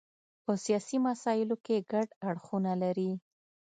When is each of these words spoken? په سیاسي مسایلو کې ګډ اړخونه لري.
په 0.45 0.53
سیاسي 0.65 0.97
مسایلو 1.07 1.55
کې 1.65 1.85
ګډ 1.91 2.07
اړخونه 2.29 2.71
لري. 2.83 3.11